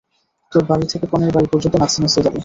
তোর 0.51 0.63
বাড়ি 0.65 0.85
থেকে 0.91 1.05
কনের 1.11 1.31
বাড়ি 1.31 1.47
পর্যন্ত, 1.51 1.75
নাচতে 1.77 1.99
নাচতে 2.01 2.19
যাব। 2.25 2.35